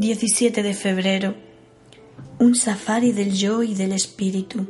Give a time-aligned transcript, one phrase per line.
[0.00, 1.34] 17 de febrero.
[2.38, 4.66] Un safari del yo y del espíritu.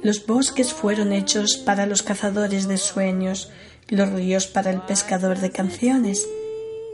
[0.00, 3.50] Los bosques fueron hechos para los cazadores de sueños,
[3.88, 6.28] los ríos para el pescador de canciones.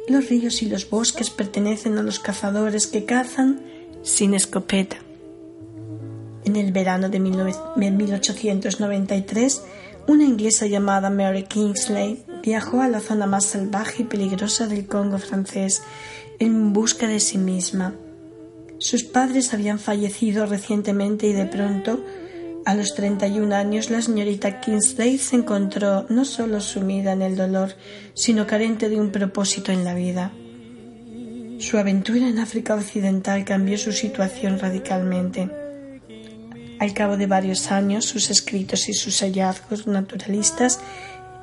[0.08, 3.60] Los ríos y los bosques pertenecen a los cazadores que cazan
[4.02, 4.96] sin escopeta.
[6.46, 9.62] En el verano de 1893,
[10.06, 15.18] una inglesa llamada Mary Kingsley viajó a la zona más salvaje y peligrosa del Congo
[15.18, 15.82] francés
[16.44, 17.94] en busca de sí misma.
[18.78, 22.04] Sus padres habían fallecido recientemente y de pronto,
[22.66, 27.74] a los 31 años, la señorita Kingsley se encontró no solo sumida en el dolor,
[28.14, 30.32] sino carente de un propósito en la vida.
[31.58, 35.50] Su aventura en África Occidental cambió su situación radicalmente.
[36.78, 40.80] Al cabo de varios años, sus escritos y sus hallazgos naturalistas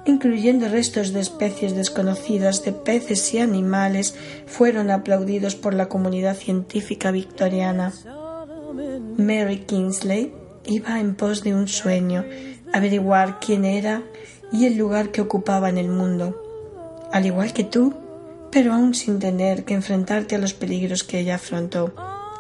[0.06, 4.16] incluyendo restos de especies desconocidas de peces y animales,
[4.48, 7.94] fueron aplaudidos por la comunidad científica victoriana.
[9.18, 10.34] Mary Kingsley
[10.66, 12.26] iba en pos de un sueño,
[12.74, 14.04] averiguar quién era
[14.52, 16.42] y el lugar que ocupaba en el mundo.
[17.12, 17.94] Al igual que tú,
[18.52, 21.94] pero aún sin tener que enfrentarte a los peligros que ella afrontó,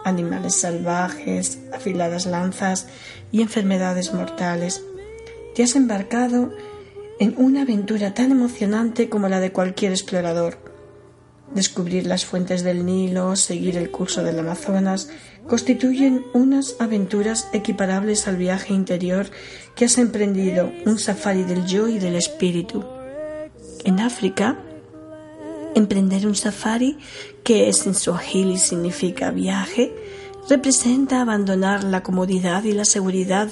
[0.04, 2.88] animales salvajes, afiladas lanzas
[3.32, 4.84] y enfermedades mortales.
[5.56, 6.52] Te has embarcado
[7.22, 10.58] en una aventura tan emocionante como la de cualquier explorador.
[11.53, 15.08] Descubrir las fuentes del Nilo, seguir el curso del Amazonas,
[15.47, 19.27] constituyen unas aventuras equiparables al viaje interior
[19.75, 22.83] que has emprendido, un safari del yo y del espíritu.
[23.83, 24.58] En África,
[25.75, 26.97] emprender un safari,
[27.44, 29.94] que es en Swahili significa viaje,
[30.49, 33.47] representa abandonar la comodidad y la seguridad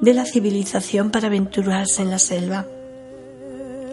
[0.00, 2.66] de la civilización para aventurarse en la selva.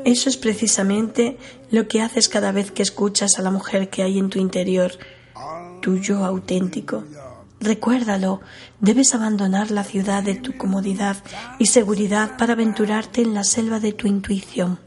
[0.05, 1.37] Eso es precisamente
[1.71, 4.91] lo que haces cada vez que escuchas a la mujer que hay en tu interior,
[5.81, 7.03] tu yo auténtico.
[7.59, 8.39] Recuérdalo,
[8.79, 11.17] debes abandonar la ciudad de tu comodidad
[11.59, 14.79] y seguridad para aventurarte en la selva de tu intuición.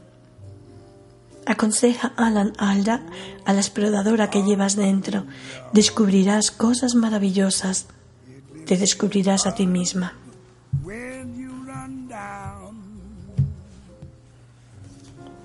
[1.45, 3.01] Aconseja Alan Alda
[3.45, 5.25] a la exploradora que llevas dentro.
[5.73, 7.87] Descubrirás cosas maravillosas.
[8.65, 10.13] Te descubrirás a ti misma.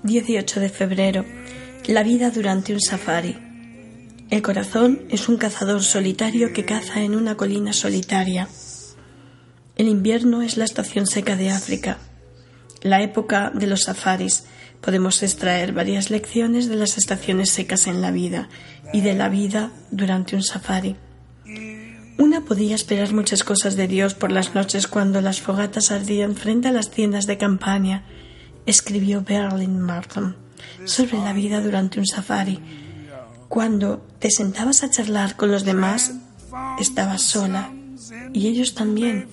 [0.03, 1.25] 18 de febrero.
[1.85, 3.37] La vida durante un safari.
[4.29, 8.47] El corazón es un cazador solitario que caza en una colina solitaria.
[9.75, 11.97] El invierno es la estación seca de África.
[12.81, 14.45] La época de los safaris.
[14.79, 18.47] Podemos extraer varias lecciones de las estaciones secas en la vida
[18.93, 20.95] y de la vida durante un safari.
[22.17, 26.69] Una podía esperar muchas cosas de Dios por las noches cuando las fogatas ardían frente
[26.69, 28.05] a las tiendas de campaña
[28.65, 30.35] escribió Berlin Martin
[30.85, 32.59] sobre la vida durante un safari.
[33.47, 36.13] Cuando te sentabas a charlar con los demás,
[36.79, 37.71] estabas sola
[38.33, 39.27] y ellos también.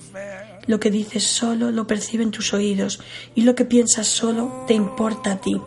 [0.65, 2.99] Lo que dices solo lo perciben tus oídos
[3.35, 5.61] y lo que piensas solo te importa a ti.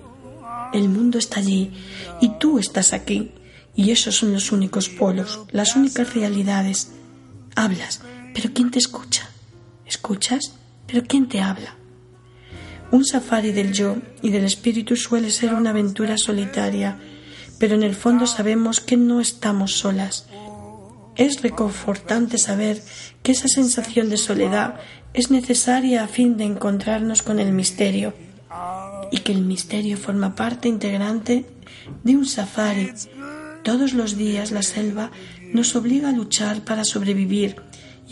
[0.72, 1.72] El mundo está allí
[2.20, 3.32] y tú estás aquí
[3.74, 6.92] y esos son los únicos polos, las únicas realidades.
[7.56, 8.02] Hablas,
[8.34, 9.30] pero ¿quién te escucha?
[9.86, 10.52] ¿Escuchas?
[10.86, 11.79] Pero ¿quién te habla?
[12.92, 16.98] Un safari del yo y del espíritu suele ser una aventura solitaria,
[17.58, 20.26] pero en el fondo sabemos que no estamos solas.
[21.16, 22.82] Es reconfortante saber
[23.22, 24.80] que esa sensación de soledad
[25.14, 28.14] es necesaria a fin de encontrarnos con el misterio
[29.12, 31.46] y que el misterio forma parte integrante
[32.02, 32.92] de un safari.
[33.62, 35.10] Todos los días la selva
[35.52, 37.56] nos obliga a luchar para sobrevivir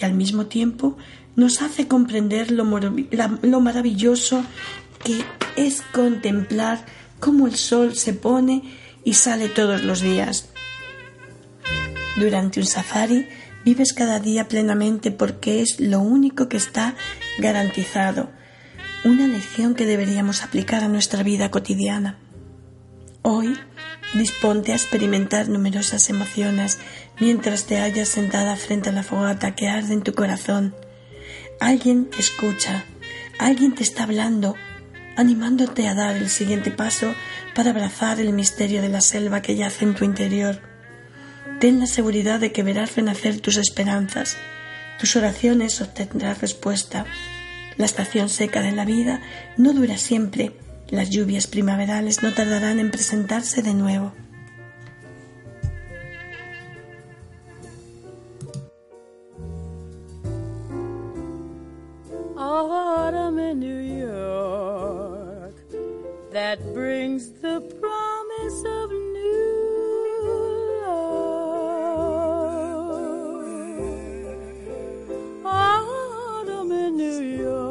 [0.01, 0.97] y al mismo tiempo
[1.37, 2.65] nos hace comprender lo,
[3.61, 4.45] maravilloso
[5.05, 5.25] que
[5.57, 6.85] es contemplar
[7.21, 8.63] cómo el sol se pone
[9.05, 10.51] y sale todos los días.
[12.17, 13.29] Durante un safari
[13.65, 16.97] vives cada día plenamente porque es lo único que está
[17.39, 18.31] garantizado,
[19.05, 22.19] una lección que deberíamos aplicar a nuestra vida cotidiana.
[23.23, 23.57] Hoy
[24.15, 26.79] disponte a experimentar numerosas emociones
[27.21, 30.75] mientras te hallas sentada frente a la fogata que arde en tu corazón
[31.61, 32.85] Alguien te escucha,
[33.41, 34.55] alguien te está hablando,
[35.17, 37.15] animándote a dar el siguiente paso
[37.53, 40.61] para abrazar el misterio de la selva que yace en tu interior.
[41.59, 44.37] Ten la seguridad de que verás renacer tus esperanzas.
[45.01, 47.07] Tus oraciones obtendrán respuesta.
[47.77, 49.21] La estación seca de la vida
[49.57, 50.53] no dura siempre.
[50.91, 54.13] Las lluvias primaverales no tardarán en presentarse de nuevo.
[62.37, 63.39] Autumn
[66.31, 70.23] that brings the promise of new
[70.83, 71.09] love.
[75.45, 77.68] Autumn in New York.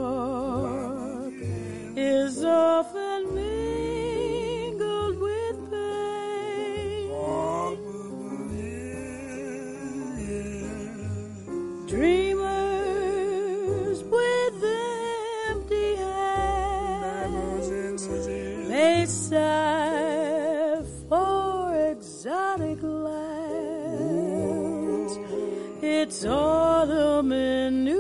[26.10, 27.92] It's autumn in New